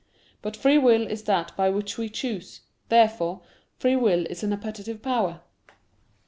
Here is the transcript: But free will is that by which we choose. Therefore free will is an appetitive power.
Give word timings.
But 0.41 0.57
free 0.57 0.79
will 0.79 1.05
is 1.05 1.21
that 1.25 1.55
by 1.55 1.69
which 1.69 1.99
we 1.99 2.09
choose. 2.09 2.61
Therefore 2.89 3.41
free 3.77 3.95
will 3.95 4.25
is 4.31 4.41
an 4.41 4.51
appetitive 4.51 5.03
power. 5.03 5.41